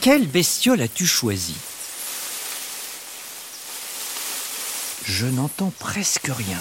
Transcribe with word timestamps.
Quelle 0.00 0.26
bestiole 0.26 0.80
as-tu 0.80 1.06
choisi 1.06 1.54
Je 5.04 5.26
n'entends 5.26 5.74
presque 5.78 6.30
rien, 6.34 6.58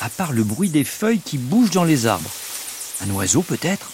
à 0.00 0.08
part 0.08 0.32
le 0.32 0.42
bruit 0.42 0.70
des 0.70 0.82
feuilles 0.82 1.20
qui 1.20 1.38
bougent 1.38 1.70
dans 1.70 1.84
les 1.84 2.06
arbres. 2.06 2.30
Un 3.02 3.10
oiseau 3.10 3.42
peut-être 3.42 3.92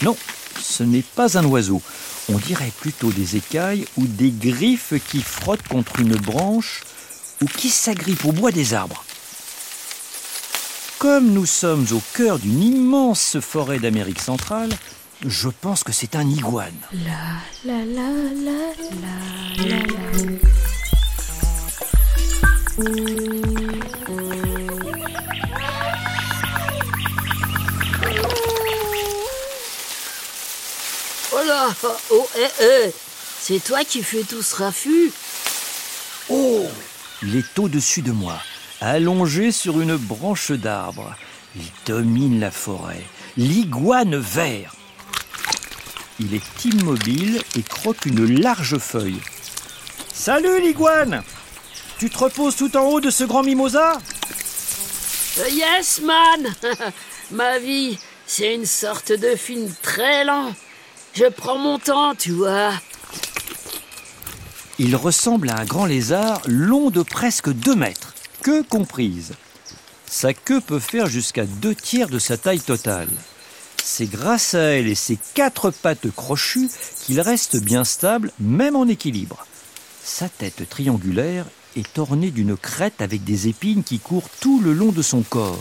Non, 0.00 0.16
ce 0.62 0.84
n'est 0.84 1.02
pas 1.02 1.36
un 1.36 1.44
oiseau. 1.44 1.82
On 2.30 2.38
dirait 2.38 2.72
plutôt 2.80 3.10
des 3.10 3.36
écailles 3.36 3.84
ou 3.98 4.06
des 4.06 4.30
griffes 4.30 4.94
qui 5.10 5.20
frottent 5.20 5.68
contre 5.68 6.00
une 6.00 6.16
branche 6.16 6.82
ou 7.42 7.46
qui 7.46 7.68
s'agrippent 7.68 8.24
au 8.24 8.32
bois 8.32 8.52
des 8.52 8.72
arbres. 8.72 9.04
Comme 10.98 11.30
nous 11.32 11.46
sommes 11.46 11.86
au 11.92 12.00
cœur 12.14 12.38
d'une 12.38 12.62
immense 12.62 13.38
forêt 13.40 13.78
d'Amérique 13.78 14.20
centrale, 14.20 14.70
je 15.26 15.48
pense 15.48 15.84
que 15.84 15.92
c'est 15.92 16.16
un 16.16 16.26
iguane. 16.26 16.72
La 16.92 17.12
la 17.64 17.84
la 17.84 18.10
la 18.46 18.60
la 19.02 19.68
la 19.68 19.76
la. 19.76 20.00
Oh 31.32 31.44
là 31.46 31.68
Oh, 32.10 32.26
eh, 32.36 32.64
eh 32.64 32.90
C'est 33.40 33.62
toi 33.62 33.84
qui 33.84 34.02
fais 34.02 34.22
tout 34.22 34.42
ce 34.42 34.56
raffut 34.56 35.12
Oh 36.28 36.64
Il 37.22 37.36
est 37.36 37.58
au-dessus 37.58 38.02
de 38.02 38.12
moi, 38.12 38.38
allongé 38.80 39.52
sur 39.52 39.80
une 39.80 39.96
branche 39.96 40.52
d'arbre. 40.52 41.14
Il 41.56 41.62
domine 41.86 42.40
la 42.40 42.50
forêt. 42.50 43.02
L'iguane 43.36 44.16
vert. 44.16 44.74
Il 46.22 46.34
est 46.34 46.64
immobile 46.66 47.42
et 47.56 47.62
croque 47.62 48.04
une 48.04 48.40
large 48.40 48.76
feuille. 48.76 49.20
Salut 50.12 50.60
l'iguane 50.60 51.22
Tu 51.98 52.10
te 52.10 52.18
reposes 52.18 52.56
tout 52.56 52.76
en 52.76 52.84
haut 52.84 53.00
de 53.00 53.08
ce 53.08 53.24
grand 53.24 53.42
mimosa? 53.42 53.94
Euh, 55.38 55.48
Yes, 55.48 56.02
man 56.02 56.54
Ma 57.30 57.58
vie, 57.58 57.98
c'est 58.26 58.54
une 58.54 58.66
sorte 58.66 59.12
de 59.12 59.34
film 59.34 59.72
très 59.82 60.24
lent. 60.24 60.52
Je 61.14 61.24
prends 61.24 61.58
mon 61.58 61.78
temps, 61.78 62.14
tu 62.14 62.32
vois. 62.32 62.72
Il 64.78 64.96
ressemble 64.96 65.48
à 65.48 65.58
un 65.60 65.64
grand 65.64 65.86
lézard 65.86 66.42
long 66.46 66.90
de 66.90 67.02
presque 67.02 67.50
2 67.50 67.74
mètres, 67.74 68.14
queue 68.42 68.62
comprise? 68.62 69.32
Sa 70.06 70.34
queue 70.34 70.60
peut 70.60 70.80
faire 70.80 71.06
jusqu'à 71.06 71.46
deux 71.46 71.74
tiers 71.74 72.08
de 72.08 72.18
sa 72.18 72.36
taille 72.36 72.60
totale. 72.60 73.08
C'est 73.82 74.10
grâce 74.10 74.54
à 74.54 74.60
elle 74.60 74.86
et 74.86 74.94
ses 74.94 75.18
quatre 75.34 75.70
pattes 75.70 76.10
crochues 76.10 76.70
qu'il 77.04 77.20
reste 77.20 77.56
bien 77.56 77.84
stable, 77.84 78.32
même 78.38 78.76
en 78.76 78.86
équilibre. 78.86 79.46
Sa 80.02 80.28
tête 80.28 80.68
triangulaire 80.68 81.46
est 81.76 81.98
ornée 81.98 82.30
d'une 82.30 82.56
crête 82.56 83.00
avec 83.00 83.24
des 83.24 83.48
épines 83.48 83.84
qui 83.84 83.98
courent 83.98 84.30
tout 84.40 84.60
le 84.60 84.72
long 84.72 84.92
de 84.92 85.02
son 85.02 85.22
corps. 85.22 85.60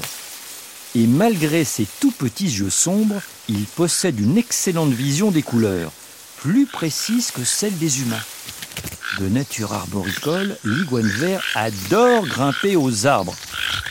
Et 0.96 1.06
malgré 1.06 1.64
ses 1.64 1.88
tout 2.00 2.12
petits 2.12 2.46
yeux 2.46 2.70
sombres, 2.70 3.22
il 3.48 3.66
possède 3.66 4.20
une 4.20 4.38
excellente 4.38 4.92
vision 4.92 5.30
des 5.32 5.44
couleurs, 5.44 5.92
plus 6.38 6.66
précise 6.66 7.32
que 7.32 7.44
celle 7.44 7.78
des 7.78 8.02
humains. 8.02 8.24
De 9.20 9.28
nature 9.28 9.74
arboricole, 9.74 10.58
l'iguane 10.64 11.08
vert 11.08 11.44
adore 11.56 12.26
grimper 12.26 12.76
aux 12.76 13.06
arbres. 13.06 13.36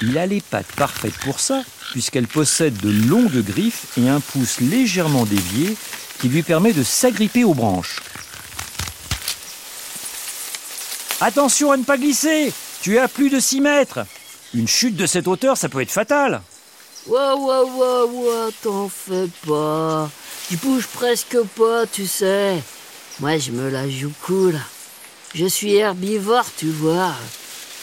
Il 0.02 0.16
a 0.16 0.26
les 0.26 0.40
pattes 0.40 0.72
parfaites 0.72 1.18
pour 1.18 1.38
ça, 1.38 1.62
puisqu'elle 1.90 2.26
possède 2.26 2.76
de 2.78 2.90
longues 3.08 3.42
griffes 3.42 3.86
et 3.96 4.08
un 4.08 4.20
pouce 4.20 4.60
légèrement 4.60 5.24
dévié 5.24 5.76
qui 6.20 6.28
lui 6.28 6.42
permet 6.42 6.72
de 6.72 6.82
s'agripper 6.82 7.44
aux 7.44 7.54
branches. 7.54 8.00
Attention 11.20 11.72
à 11.72 11.76
ne 11.76 11.84
pas 11.84 11.96
glisser 11.96 12.52
Tu 12.80 12.96
es 12.96 12.98
à 12.98 13.08
plus 13.08 13.30
de 13.30 13.40
6 13.40 13.60
mètres 13.60 14.00
Une 14.54 14.68
chute 14.68 14.96
de 14.96 15.06
cette 15.06 15.26
hauteur, 15.26 15.56
ça 15.56 15.68
peut 15.68 15.80
être 15.80 15.90
fatal 15.90 16.42
Ouah, 17.06 17.36
ouah, 17.36 17.64
ouah, 17.64 18.04
ouah, 18.06 18.50
t'en 18.62 18.88
fais 18.88 19.28
pas. 19.46 20.10
Je 20.50 20.56
bouge 20.56 20.86
presque 20.86 21.38
pas, 21.56 21.86
tu 21.86 22.06
sais. 22.06 22.62
Moi, 23.20 23.38
je 23.38 23.50
me 23.50 23.70
la 23.70 23.88
joue 23.88 24.12
cool. 24.22 24.60
Je 25.34 25.46
suis 25.46 25.74
herbivore, 25.76 26.44
tu 26.56 26.70
vois. 26.70 27.14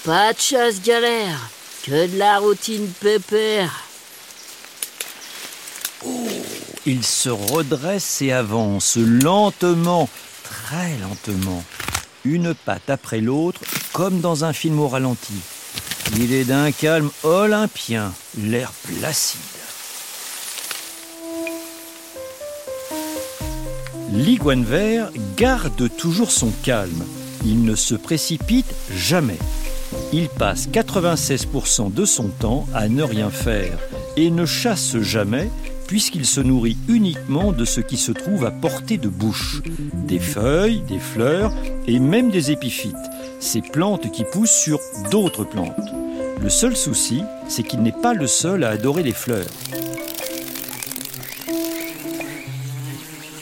Pas 0.03 0.31
de 0.31 0.39
chasse 0.39 0.81
galère, 0.81 1.49
que 1.83 2.07
de 2.07 2.17
la 2.17 2.37
routine 2.37 2.87
pépère. 3.01 3.85
Il 6.85 7.03
se 7.03 7.29
redresse 7.29 8.21
et 8.21 8.31
avance 8.31 8.97
lentement, 8.97 10.07
très 10.43 10.97
lentement, 11.01 11.63
une 12.23 12.53
patte 12.53 12.89
après 12.89 13.21
l'autre, 13.21 13.61
comme 13.91 14.21
dans 14.21 14.45
un 14.45 14.53
film 14.53 14.79
au 14.79 14.87
ralenti. 14.87 15.33
Il 16.17 16.31
est 16.31 16.45
d'un 16.45 16.71
calme 16.71 17.09
olympien, 17.23 18.13
l'air 18.37 18.71
placide. 18.71 19.39
L'iguane 24.11 24.63
vert 24.63 25.09
garde 25.35 25.89
toujours 25.97 26.31
son 26.31 26.51
calme. 26.63 27.03
Il 27.43 27.63
ne 27.63 27.75
se 27.75 27.95
précipite 27.95 28.73
jamais. 28.95 29.39
Il 30.13 30.29
passe 30.29 30.67
96% 30.69 31.91
de 31.91 32.05
son 32.05 32.29
temps 32.29 32.67
à 32.73 32.87
ne 32.87 33.03
rien 33.03 33.29
faire 33.29 33.77
et 34.15 34.29
ne 34.29 34.45
chasse 34.45 34.97
jamais 34.99 35.49
puisqu'il 35.87 36.25
se 36.25 36.41
nourrit 36.41 36.77
uniquement 36.87 37.51
de 37.51 37.65
ce 37.65 37.81
qui 37.81 37.97
se 37.97 38.11
trouve 38.11 38.45
à 38.45 38.51
portée 38.51 38.97
de 38.97 39.09
bouche. 39.09 39.61
Des 39.93 40.19
feuilles, 40.19 40.81
des 40.87 40.99
fleurs 40.99 41.53
et 41.87 41.99
même 41.99 42.31
des 42.31 42.51
épiphytes, 42.51 42.95
ces 43.39 43.61
plantes 43.61 44.11
qui 44.11 44.23
poussent 44.23 44.49
sur 44.51 44.79
d'autres 45.11 45.43
plantes. 45.43 45.75
Le 46.41 46.49
seul 46.49 46.75
souci, 46.75 47.21
c'est 47.47 47.63
qu'il 47.63 47.81
n'est 47.81 47.91
pas 47.91 48.13
le 48.13 48.27
seul 48.27 48.63
à 48.63 48.69
adorer 48.69 49.03
les 49.03 49.13
fleurs. 49.13 49.47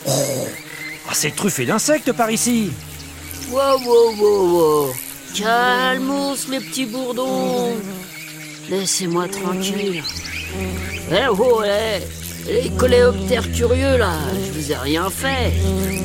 Oh, 0.06 0.12
ah, 1.10 1.14
c'est 1.14 1.36
truffé 1.36 1.66
d'insectes 1.66 2.12
par 2.12 2.30
ici 2.30 2.72
Wow, 3.52 3.80
wow, 3.86 4.16
wow, 4.16 4.48
wow. 4.48 4.94
Calmos, 5.36 6.48
les 6.50 6.60
petits 6.60 6.86
bourdons. 6.86 7.75
Laissez-moi 8.70 9.28
tranquille. 9.28 10.04
Eh 11.12 11.28
oh, 11.30 11.62
eh. 11.66 12.23
Les 12.46 12.70
coléoptères 12.72 13.52
curieux, 13.52 13.98
là, 13.98 14.14
je 14.46 14.59
vous 14.59 14.72
ai 14.72 14.76
rien 14.76 15.09
fait. 15.09 15.54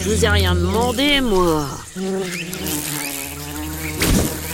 Je 0.00 0.08
vous 0.08 0.24
ai 0.24 0.28
rien 0.28 0.54
demandé, 0.54 1.20
moi. 1.20 1.66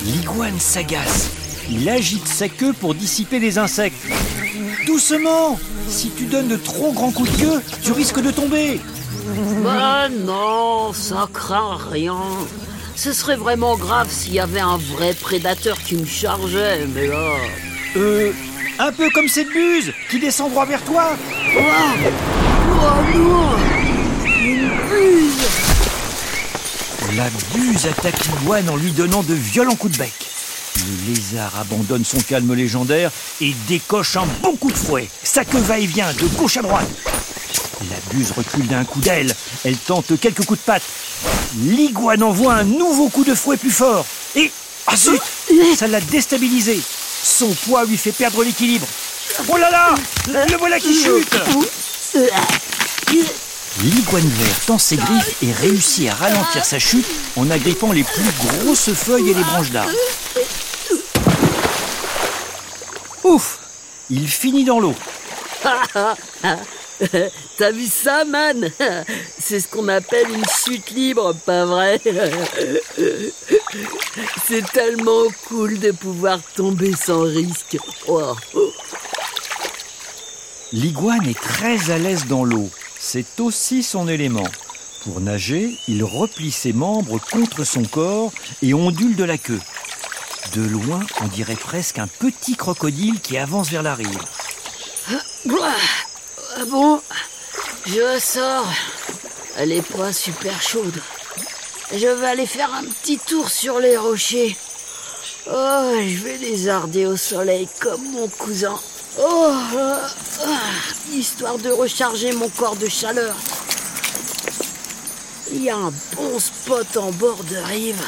L'iguane 0.05 0.59
s'agace. 0.59 1.31
Il 1.71 1.89
agite 1.89 2.27
sa 2.27 2.49
queue 2.49 2.73
pour 2.73 2.95
dissiper 2.95 3.39
les 3.39 3.59
insectes. 3.59 4.07
Doucement 4.87 5.59
Si 5.89 6.11
tu 6.11 6.25
donnes 6.25 6.49
de 6.49 6.57
trop 6.57 6.93
grands 6.93 7.11
coups 7.11 7.31
de 7.33 7.45
queue, 7.45 7.63
tu 7.83 7.93
risques 7.93 8.23
de 8.23 8.31
tomber. 8.31 8.81
Bah 9.63 10.09
non, 10.09 10.93
ça 10.93 11.29
craint 11.33 11.79
rien. 11.91 12.21
Ce 12.97 13.13
serait 13.13 13.37
vraiment 13.37 13.77
grave 13.77 14.09
s'il 14.11 14.35
y 14.35 14.41
avait 14.41 14.61
un 14.61 14.77
vrai 14.77 15.15
prédateur 15.15 15.79
qui 15.79 15.97
me 15.97 16.07
chargeait, 16.07 16.87
mais 16.95 17.09
là... 17.09 17.33
Euh, 17.97 18.33
un 18.79 18.93
peu 18.93 19.09
comme 19.11 19.29
cette 19.29 19.49
buse 19.49 19.93
qui 20.11 20.19
descend 20.19 20.51
droit 20.51 20.67
vers 20.67 20.83
toi. 20.83 21.17
Oh, 21.57 21.61
oh 22.71 23.19
non 23.19 23.51
Une 24.25 24.69
buse 24.89 25.47
La 27.17 27.31
buse 27.55 27.87
attaque 27.87 28.25
l'iguane 28.27 28.69
en 28.69 28.77
lui 28.77 28.93
donnant 28.93 29.23
de 29.23 29.35
violents 29.35 29.77
coups 29.77 29.95
de 29.95 29.99
bec. 29.99 30.13
Le 30.77 31.15
lézard 31.15 31.53
abandonne 31.61 32.05
son 32.05 32.19
calme 32.19 32.53
légendaire 32.55 33.11
et 33.41 33.55
décoche 33.69 34.17
un 34.17 34.27
bon 34.43 34.57
coup 34.57 34.73
de 34.73 34.77
fouet. 34.77 35.09
Sa 35.23 35.45
queue 35.45 35.61
va 35.61 35.79
et 35.79 35.87
vient 35.87 36.13
de 36.13 36.27
gauche 36.37 36.57
à 36.57 36.63
droite. 36.63 36.89
La 37.91 38.15
buse 38.15 38.33
recule 38.33 38.67
d'un 38.67 38.85
coup 38.85 39.01
d'aile. 39.01 39.35
Elle 39.65 39.77
tente 39.77 40.19
quelques 40.19 40.45
coups 40.45 40.59
de 40.61 40.65
patte. 40.65 40.83
L'iguane 41.59 42.23
envoie 42.23 42.55
un 42.55 42.65
nouveau 42.65 43.09
coup 43.09 43.25
de 43.25 43.35
fouet 43.35 43.57
plus 43.57 43.71
fort. 43.71 44.05
Et. 44.35 44.51
Ah 44.87 44.97
zut 44.97 45.21
Ça 45.77 45.87
l'a 45.87 46.01
déstabilisé. 46.01 46.79
Son 47.25 47.49
poids 47.67 47.85
lui 47.87 47.97
fait 47.97 48.13
perdre 48.13 48.45
l'équilibre. 48.45 48.87
Oh 49.49 49.57
là 49.57 49.71
là 49.71 49.95
Le 50.29 50.59
voilà 50.59 50.79
qui 50.79 50.95
chute 50.95 51.35
L'iguane 53.83 54.29
vert 54.29 54.61
tend 54.67 54.79
ses 54.79 54.97
griffes 54.97 55.43
et 55.43 55.51
réussit 55.51 56.11
à 56.11 56.15
ralentir 56.15 56.65
sa 56.65 56.79
chute 56.79 57.07
en 57.37 57.51
agrippant 57.51 57.93
les 57.93 58.05
plus 58.05 58.31
grosses 58.47 58.93
feuilles 58.93 59.31
et 59.31 59.35
les 59.35 59.43
branches 59.43 59.71
d'arbres. 59.71 59.91
Ouf 63.25 63.59
Il 64.11 64.29
finit 64.29 64.65
dans 64.65 64.79
l'eau. 64.79 64.95
T'as 67.59 67.71
vu 67.73 67.87
ça, 67.87 68.25
man? 68.27 68.71
C'est 69.41 69.61
ce 69.61 69.69
qu'on 69.69 69.89
appelle 69.89 70.29
une 70.29 70.45
chute 70.63 70.91
libre, 70.91 71.35
pas 71.47 71.65
vrai? 71.65 72.01
C'est 74.47 74.71
tellement 74.73 75.25
cool 75.49 75.79
de 75.79 75.91
pouvoir 75.91 76.39
tomber 76.55 76.93
sans 76.95 77.23
risque. 77.23 77.77
Oh. 78.09 78.35
L'iguane 80.73 81.27
est 81.27 81.39
très 81.39 81.91
à 81.91 81.99
l'aise 81.99 82.27
dans 82.27 82.45
l'eau. 82.45 82.69
C'est 82.99 83.41
aussi 83.41 83.83
son 83.83 84.09
élément. 84.09 84.49
Pour 85.05 85.21
nager, 85.21 85.79
il 85.89 86.03
replie 86.03 86.51
ses 86.51 86.73
membres 86.73 87.19
contre 87.31 87.65
son 87.65 87.85
corps 87.85 88.33
et 88.63 88.75
ondule 88.75 89.17
de 89.17 89.25
la 89.25 89.39
queue. 89.39 89.61
De 90.55 90.63
loin, 90.63 91.01
on 91.21 91.27
dirait 91.27 91.57
presque 91.57 91.99
un 91.99 92.07
petit 92.07 92.57
crocodile 92.57 93.21
qui 93.21 93.37
avance 93.39 93.71
vers 93.71 93.83
la 93.83 93.95
rive. 93.95 94.19
Ah 96.57 96.65
bon, 96.67 97.01
je 97.87 98.19
sors. 98.19 98.67
Elle 99.57 99.73
est 99.73 99.97
pas 99.97 100.13
super 100.13 100.61
chaude. 100.63 101.01
Je 101.97 102.09
vais 102.09 102.27
aller 102.27 102.47
faire 102.47 102.75
un 102.75 102.83
petit 102.83 103.19
tour 103.19 103.49
sur 103.49 103.79
les 103.79 103.97
rochers. 103.97 104.57
Oh, 105.47 105.93
je 106.01 106.25
vais 106.25 106.39
les 106.39 106.69
arder 106.69 107.07
au 107.07 107.17
soleil 107.17 107.69
comme 107.81 108.03
mon 108.11 108.27
cousin. 108.27 108.77
Oh, 109.21 109.53
ah, 109.53 110.11
histoire 111.13 111.57
de 111.59 111.71
recharger 111.71 112.33
mon 112.33 112.49
corps 112.49 112.75
de 112.75 112.89
chaleur. 112.89 113.37
Il 115.53 115.63
y 115.63 115.71
a 115.71 115.77
un 115.77 115.93
bon 116.17 116.39
spot 116.41 116.97
en 116.97 117.13
bord 117.13 117.45
de 117.45 117.57
rive. 117.57 118.03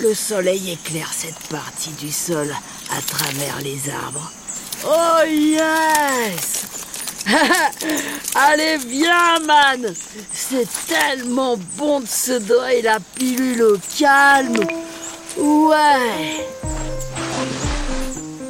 Le 0.00 0.14
soleil 0.14 0.70
éclaire 0.70 1.12
cette 1.12 1.48
partie 1.48 1.92
du 1.92 2.12
sol 2.12 2.54
à 2.90 3.02
travers 3.02 3.60
les 3.62 3.90
arbres. 3.90 4.30
Oh 4.84 5.26
yes 5.26 6.75
Allez, 8.34 8.78
viens, 8.86 9.40
man 9.46 9.92
C'est 10.32 10.68
tellement 10.86 11.56
bon 11.76 12.00
de 12.00 12.06
se 12.06 12.38
dorer 12.38 12.82
la 12.82 12.98
pilule 13.00 13.62
au 13.62 13.76
calme. 13.98 14.58
Ouais 15.38 16.44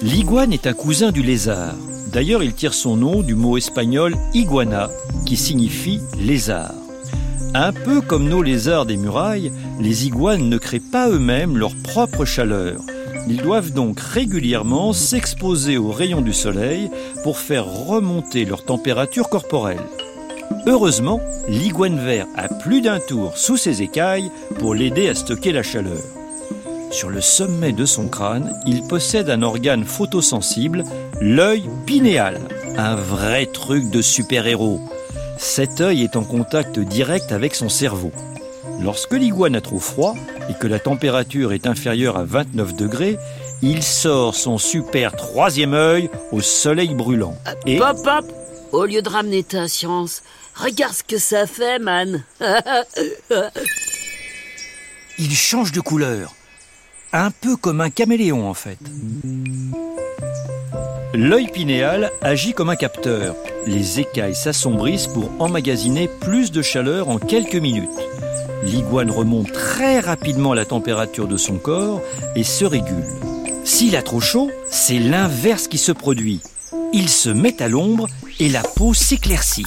L'iguane 0.02 0.52
est 0.52 0.66
un 0.66 0.72
cousin 0.72 1.10
du 1.10 1.22
lézard. 1.22 1.74
D'ailleurs, 2.12 2.42
il 2.42 2.54
tire 2.54 2.74
son 2.74 2.96
nom 2.96 3.22
du 3.22 3.34
mot 3.34 3.56
espagnol 3.56 4.14
iguana, 4.34 4.90
qui 5.24 5.36
signifie 5.36 6.00
lézard. 6.18 6.74
Un 7.54 7.72
peu 7.72 8.00
comme 8.00 8.28
nos 8.28 8.42
lézards 8.42 8.86
des 8.86 8.96
murailles, 8.96 9.52
les 9.80 10.06
iguanes 10.06 10.48
ne 10.48 10.58
créent 10.58 10.80
pas 10.80 11.08
eux-mêmes 11.08 11.56
leur 11.56 11.74
propre 11.82 12.24
chaleur. 12.24 12.80
Ils 13.28 13.42
doivent 13.42 13.72
donc 13.72 13.98
régulièrement 13.98 14.92
s'exposer 14.92 15.78
aux 15.78 15.90
rayons 15.90 16.20
du 16.20 16.32
soleil 16.32 16.90
pour 17.24 17.38
faire 17.38 17.66
remonter 17.66 18.44
leur 18.44 18.64
température 18.64 19.28
corporelle. 19.28 19.82
Heureusement, 20.66 21.20
l'iguane 21.48 21.98
vert 21.98 22.26
a 22.36 22.48
plus 22.48 22.82
d'un 22.82 23.00
tour 23.00 23.36
sous 23.36 23.56
ses 23.56 23.82
écailles 23.82 24.30
pour 24.58 24.74
l'aider 24.74 25.08
à 25.08 25.14
stocker 25.14 25.52
la 25.52 25.62
chaleur. 25.62 26.02
Sur 26.92 27.10
le 27.10 27.20
sommet 27.20 27.72
de 27.72 27.84
son 27.84 28.08
crâne, 28.08 28.54
il 28.64 28.82
possède 28.82 29.28
un 29.28 29.42
organe 29.42 29.84
photosensible, 29.84 30.84
l'œil 31.20 31.68
pinéal, 31.84 32.40
un 32.76 32.94
vrai 32.94 33.46
truc 33.46 33.90
de 33.90 34.02
super-héros. 34.02 34.80
Cet 35.36 35.80
œil 35.80 36.04
est 36.04 36.16
en 36.16 36.22
contact 36.22 36.78
direct 36.78 37.32
avec 37.32 37.54
son 37.56 37.68
cerveau. 37.68 38.12
Lorsque 38.80 39.14
l'iguane 39.14 39.56
a 39.56 39.60
trop 39.60 39.80
froid 39.80 40.14
et 40.48 40.54
que 40.54 40.66
la 40.66 40.78
température 40.78 41.52
est 41.52 41.66
inférieure 41.66 42.16
à 42.16 42.24
29 42.24 42.74
degrés, 42.74 43.18
il 43.62 43.82
sort 43.82 44.34
son 44.34 44.58
super 44.58 45.16
troisième 45.16 45.74
œil 45.74 46.10
au 46.32 46.40
soleil 46.40 46.94
brûlant. 46.94 47.36
Et... 47.66 47.78
Pop, 47.78 47.96
pop 48.02 48.24
Au 48.72 48.84
lieu 48.84 49.02
de 49.02 49.08
ramener 49.08 49.42
ta 49.42 49.68
science, 49.68 50.22
regarde 50.54 50.94
ce 50.94 51.04
que 51.04 51.18
ça 51.18 51.46
fait, 51.46 51.78
man 51.78 52.22
Il 55.18 55.34
change 55.34 55.72
de 55.72 55.80
couleur. 55.80 56.34
Un 57.12 57.30
peu 57.30 57.56
comme 57.56 57.80
un 57.80 57.88
caméléon, 57.88 58.46
en 58.48 58.54
fait. 58.54 58.78
L'œil 61.14 61.46
pinéal 61.48 62.12
agit 62.20 62.52
comme 62.52 62.68
un 62.68 62.76
capteur. 62.76 63.34
Les 63.66 64.00
écailles 64.00 64.34
s'assombrissent 64.34 65.06
pour 65.06 65.30
emmagasiner 65.38 66.10
plus 66.20 66.52
de 66.52 66.60
chaleur 66.60 67.08
en 67.08 67.18
quelques 67.18 67.54
minutes. 67.54 67.88
L'iguane 68.62 69.10
remonte 69.10 69.52
très 69.52 70.00
rapidement 70.00 70.54
la 70.54 70.64
température 70.64 71.28
de 71.28 71.36
son 71.36 71.58
corps 71.58 72.00
et 72.34 72.44
se 72.44 72.64
régule. 72.64 73.04
S'il 73.64 73.96
a 73.96 74.02
trop 74.02 74.20
chaud, 74.20 74.50
c'est 74.70 74.98
l'inverse 74.98 75.68
qui 75.68 75.78
se 75.78 75.92
produit. 75.92 76.40
Il 76.92 77.08
se 77.08 77.28
met 77.28 77.62
à 77.62 77.68
l'ombre 77.68 78.08
et 78.40 78.48
la 78.48 78.62
peau 78.62 78.94
s'éclaircit. 78.94 79.66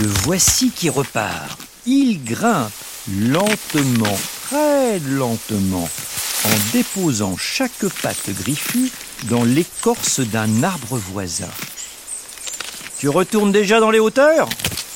Le 0.00 0.06
voici 0.06 0.70
qui 0.70 0.88
repart. 0.90 1.58
Il 1.86 2.22
grimpe 2.24 2.70
lentement, 3.08 4.18
très 4.44 5.00
lentement, 5.00 5.88
en 6.44 6.72
déposant 6.72 7.36
chaque 7.36 7.86
patte 8.02 8.30
griffue 8.30 8.90
dans 9.24 9.44
l'écorce 9.44 10.20
d'un 10.20 10.62
arbre 10.62 10.96
voisin. 10.96 11.48
Tu 12.98 13.08
retournes 13.08 13.50
déjà 13.50 13.80
dans 13.80 13.90
les 13.90 13.98
hauteurs? 13.98 14.48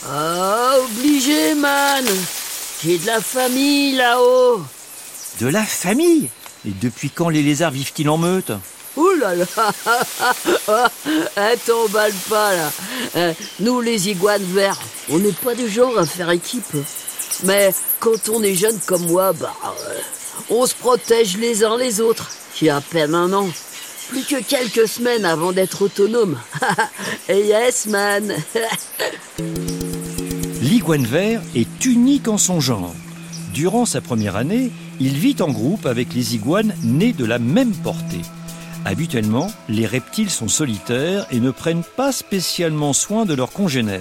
Ah, 0.08 0.76
obligé, 0.84 1.54
man 1.54 2.04
J'ai 2.82 2.98
de 2.98 3.06
la 3.06 3.20
famille 3.20 3.96
là-haut 3.96 4.60
De 5.40 5.48
la 5.48 5.64
famille? 5.64 6.28
Et 6.64 6.70
depuis 6.80 7.10
quand 7.10 7.28
les 7.28 7.42
lézards 7.42 7.72
vivent-ils 7.72 8.08
en 8.08 8.16
meute? 8.16 8.52
Ouh 8.96 9.14
là 9.16 9.34
là 9.34 9.46
eh, 11.36 11.56
T'emballe 11.66 12.12
pas 12.30 12.54
là 12.54 12.70
eh, 13.16 13.32
Nous 13.60 13.80
les 13.80 14.08
iguanes 14.08 14.44
verts, 14.44 14.78
on 15.10 15.18
n'est 15.18 15.32
pas 15.32 15.54
du 15.54 15.68
genre 15.68 15.98
à 15.98 16.06
faire 16.06 16.30
équipe. 16.30 16.76
Mais 17.42 17.74
quand 17.98 18.28
on 18.28 18.42
est 18.44 18.54
jeune 18.54 18.78
comme 18.86 19.06
moi, 19.06 19.32
bah, 19.32 19.52
euh, 19.64 19.98
on 20.50 20.66
se 20.66 20.74
protège 20.74 21.36
les 21.36 21.64
uns 21.64 21.76
les 21.76 22.00
autres. 22.00 22.30
J'ai 22.58 22.70
à 22.70 22.80
peine 22.80 23.14
un 23.14 23.32
an. 23.32 23.48
Plus 24.08 24.22
que 24.22 24.40
quelques 24.40 24.86
semaines 24.86 25.24
avant 25.24 25.50
d'être 25.50 25.82
autonome. 25.82 26.38
yes, 27.28 27.86
man 27.86 28.32
L'iguane 30.86 31.06
vert 31.06 31.42
est 31.56 31.84
unique 31.84 32.28
en 32.28 32.38
son 32.38 32.60
genre. 32.60 32.94
Durant 33.52 33.86
sa 33.86 34.00
première 34.00 34.36
année, 34.36 34.70
il 35.00 35.14
vit 35.14 35.34
en 35.40 35.50
groupe 35.50 35.84
avec 35.84 36.14
les 36.14 36.36
iguanes 36.36 36.76
nés 36.84 37.12
de 37.12 37.24
la 37.24 37.40
même 37.40 37.72
portée. 37.72 38.22
Habituellement, 38.84 39.50
les 39.68 39.84
reptiles 39.84 40.30
sont 40.30 40.46
solitaires 40.46 41.26
et 41.32 41.40
ne 41.40 41.50
prennent 41.50 41.82
pas 41.82 42.12
spécialement 42.12 42.92
soin 42.92 43.24
de 43.24 43.34
leurs 43.34 43.50
congénères. 43.50 44.00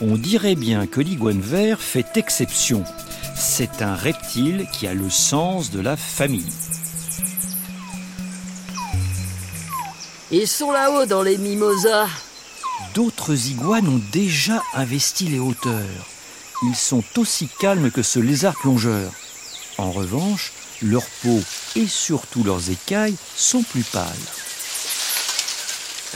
On 0.00 0.16
dirait 0.16 0.54
bien 0.54 0.86
que 0.86 1.02
l'iguane 1.02 1.42
vert 1.42 1.82
fait 1.82 2.16
exception. 2.16 2.82
C'est 3.36 3.82
un 3.82 3.94
reptile 3.94 4.68
qui 4.72 4.86
a 4.86 4.94
le 4.94 5.10
sens 5.10 5.70
de 5.70 5.80
la 5.80 5.98
famille. 5.98 6.48
Ils 10.30 10.48
sont 10.48 10.72
là-haut 10.72 11.04
dans 11.04 11.22
les 11.22 11.36
mimosas. 11.36 12.08
D'autres 12.94 13.48
iguanes 13.48 13.88
ont 13.88 14.02
déjà 14.12 14.62
investi 14.74 15.26
les 15.26 15.38
hauteurs. 15.38 16.06
Ils 16.62 16.76
sont 16.76 17.04
aussi 17.16 17.48
calmes 17.58 17.90
que 17.90 18.02
ce 18.02 18.18
lézard 18.18 18.54
plongeur. 18.56 19.12
En 19.78 19.92
revanche, 19.92 20.52
leur 20.82 21.04
peau 21.22 21.40
et 21.76 21.86
surtout 21.86 22.44
leurs 22.44 22.70
écailles 22.70 23.16
sont 23.36 23.62
plus 23.62 23.84
pâles. 23.84 24.06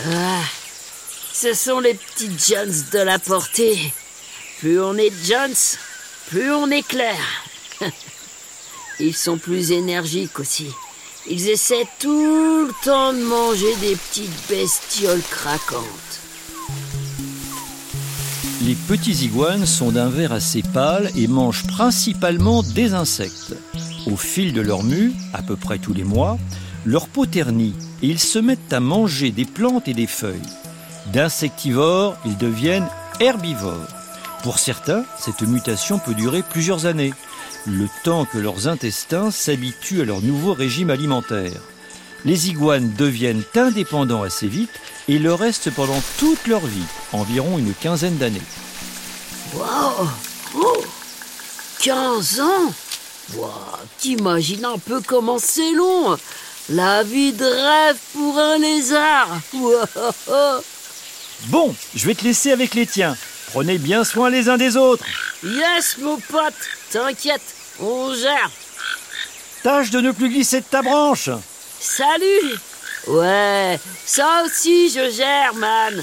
Ah, 0.07 0.43
ce 1.33 1.55
sont 1.55 1.81
les 1.81 1.95
petits 1.95 2.31
Jones 2.49 2.85
de 2.93 2.99
la 2.99 3.19
portée. 3.19 3.93
Plus 4.59 4.81
on 4.81 4.97
est 4.97 5.13
Jones, 5.25 5.55
plus 6.29 6.53
on 6.53 6.71
est 6.71 6.87
clair. 6.87 7.19
Ils 9.01 9.17
sont 9.17 9.39
plus 9.39 9.73
énergiques 9.73 10.39
aussi. 10.39 10.71
Ils 11.27 11.49
essaient 11.49 11.89
tout 12.01 12.67
le 12.67 12.73
temps 12.85 13.13
de 13.13 13.23
manger 13.23 13.75
des 13.77 13.97
petites 13.97 14.49
bestioles 14.49 15.23
craquantes. 15.31 16.24
Les 18.67 18.75
petits 18.75 19.27
iguanes 19.27 19.67
sont 19.67 19.91
d'un 19.93 20.09
vert 20.09 20.33
assez 20.33 20.63
pâle 20.63 21.11
et 21.17 21.27
mangent 21.27 21.67
principalement 21.67 22.63
des 22.63 22.95
insectes. 22.95 23.55
Au 24.07 24.17
fil 24.17 24.55
de 24.55 24.63
leur 24.63 24.85
mue, 24.85 25.13
à 25.35 25.43
peu 25.43 25.55
près 25.55 25.79
tous 25.79 25.93
les 25.93 26.03
mois, 26.03 26.39
leur 26.87 27.09
peau 27.09 27.27
ternit 27.27 27.75
et 28.01 28.07
ils 28.07 28.19
se 28.19 28.39
mettent 28.39 28.73
à 28.73 28.81
manger 28.81 29.33
des 29.33 29.45
plantes 29.45 29.87
et 29.87 29.93
des 29.93 30.07
feuilles. 30.07 30.41
D'insectivores, 31.13 32.17
ils 32.25 32.39
deviennent 32.39 32.89
herbivores. 33.21 33.89
Pour 34.43 34.59
certains, 34.59 35.05
cette 35.19 35.43
mutation 35.43 35.99
peut 35.99 36.15
durer 36.15 36.43
plusieurs 36.43 36.87
années 36.87 37.13
le 37.67 37.87
temps 38.03 38.25
que 38.25 38.39
leurs 38.39 38.67
intestins 38.67 39.31
s'habituent 39.31 40.01
à 40.01 40.07
leur 40.07 40.23
nouveau 40.23 40.55
régime 40.55 40.89
alimentaire. 40.89 41.61
Les 42.25 42.49
iguanes 42.49 42.95
deviennent 42.97 43.43
indépendants 43.57 44.23
assez 44.23 44.49
vite 44.49 44.81
et 45.09 45.19
le 45.19 45.35
restent 45.35 45.71
pendant 45.71 46.01
toute 46.19 46.47
leur 46.47 46.65
vie, 46.65 46.87
environ 47.15 47.59
une 47.59 47.73
quinzaine 47.75 48.17
d'années. 48.17 48.43
Wow 49.55 50.09
oh 50.57 50.85
15 51.81 52.41
ans 52.41 52.73
wow, 53.35 53.51
T'imagines 53.99 54.65
un 54.65 54.79
peu 54.79 55.01
comment 55.01 55.39
c'est 55.39 55.73
long 55.73 56.17
La 56.71 57.03
vie 57.03 57.33
de 57.33 57.45
rêve 57.45 57.97
pour 58.13 58.39
un 58.39 58.59
lézard 58.59 59.29
Bon, 61.47 61.75
je 61.95 62.07
vais 62.07 62.15
te 62.15 62.25
laisser 62.25 62.53
avec 62.53 62.75
les 62.75 62.87
tiens. 62.87 63.17
Prenez 63.53 63.79
bien 63.79 64.03
soin 64.03 64.31
les 64.31 64.49
uns 64.49 64.57
des 64.57 64.77
autres. 64.77 65.05
Yes, 65.45 65.99
mon 66.01 66.17
pote 66.17 66.55
T'inquiète, 66.91 67.43
on 67.81 68.13
gère. 68.15 68.51
Tâche 69.63 69.91
de 69.91 70.01
ne 70.01 70.11
plus 70.11 70.31
glisser 70.31 70.61
de 70.61 70.67
ta 70.67 70.83
branche. 70.83 71.31
Salut 71.79 72.59
Ouais, 73.07 73.79
ça 74.07 74.43
aussi 74.47 74.89
je 74.89 75.11
gère, 75.11 75.55
man. 75.55 76.03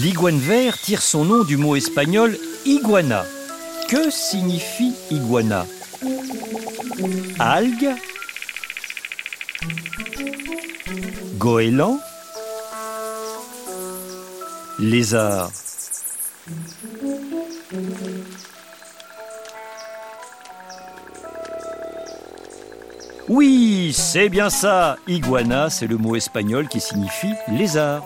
L'iguane 0.00 0.38
vert 0.38 0.78
tire 0.80 1.02
son 1.02 1.24
nom 1.24 1.42
du 1.42 1.56
mot 1.56 1.74
espagnol 1.74 2.38
iguana. 2.64 3.24
Que 3.88 4.10
signifie 4.10 4.94
iguana? 5.10 5.66
Algue 7.40 7.96
Goéland 11.36 11.98
Lézard 14.78 15.50
Oui, 23.28 23.92
c'est 23.92 24.28
bien 24.28 24.48
ça. 24.48 24.96
Iguana, 25.08 25.70
c'est 25.70 25.88
le 25.88 25.96
mot 25.96 26.14
espagnol 26.14 26.68
qui 26.68 26.80
signifie 26.80 27.34
lézard. 27.48 28.04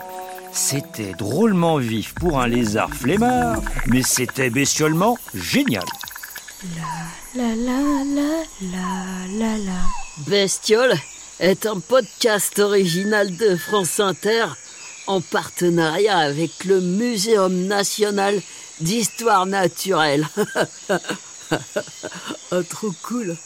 C'était 0.52 1.14
drôlement 1.14 1.78
vif 1.78 2.14
pour 2.14 2.40
un 2.40 2.46
lézard 2.46 2.94
flemmard, 2.94 3.62
mais 3.86 4.02
c'était 4.02 4.50
bestiolement 4.50 5.16
génial. 5.34 5.84
La 7.34 7.54
la 7.56 8.04
la 8.04 8.44
la 8.60 9.26
la 9.28 9.58
la. 9.58 9.80
Bestiole 10.26 10.94
est 11.40 11.64
un 11.64 11.80
podcast 11.80 12.58
original 12.58 13.34
de 13.36 13.56
France 13.56 13.98
Inter 13.98 14.46
en 15.06 15.20
partenariat 15.22 16.18
avec 16.18 16.64
le 16.64 16.80
Muséum 16.80 17.66
national 17.66 18.40
d'histoire 18.80 19.46
naturelle. 19.46 20.26
oh, 22.52 22.62
trop 22.68 22.92
cool. 23.02 23.36